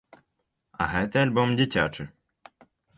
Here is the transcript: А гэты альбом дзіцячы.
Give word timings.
А 0.81 0.87
гэты 0.95 1.17
альбом 1.27 1.55
дзіцячы. 1.63 2.11